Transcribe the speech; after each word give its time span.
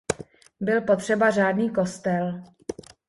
Byl 0.59 0.81
potřeba 0.81 1.31
řádný 1.31 1.69
kostel. 1.71 2.43